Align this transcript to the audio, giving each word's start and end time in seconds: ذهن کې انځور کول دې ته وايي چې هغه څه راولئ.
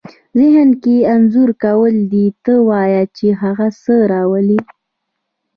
ذهن 0.39 0.69
کې 0.83 0.95
انځور 1.13 1.49
کول 1.63 1.95
دې 2.11 2.25
ته 2.43 2.53
وايي 2.69 3.03
چې 3.17 3.27
هغه 3.41 3.67
څه 3.81 3.93
راولئ. 4.11 4.59